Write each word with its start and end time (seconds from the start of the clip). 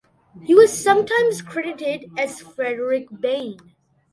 He 0.41 0.55
was 0.55 0.73
sometimes 0.83 1.43
credited 1.43 2.09
as 2.17 2.41
Frederick 2.41 3.05
Bain. 3.21 3.57